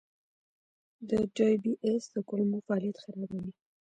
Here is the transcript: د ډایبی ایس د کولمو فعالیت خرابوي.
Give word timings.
د 1.09 1.11
ډایبی 1.35 1.73
ایس 1.85 2.03
د 2.13 2.15
کولمو 2.29 2.57
فعالیت 2.65 2.97
خرابوي. 3.03 3.51